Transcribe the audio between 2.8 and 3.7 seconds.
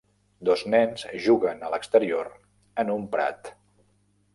en un prat.